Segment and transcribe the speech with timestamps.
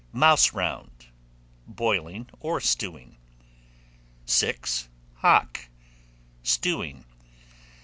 [0.13, 1.09] Mouse round,
[1.67, 3.17] boiling or stewing.
[4.25, 4.89] 6.
[5.17, 5.67] Hock,
[6.41, 7.05] stewing.